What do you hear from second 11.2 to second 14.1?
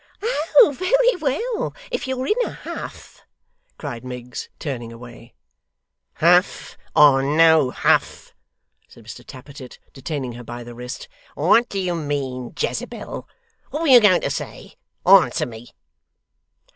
'What do you mean, Jezebel? What were you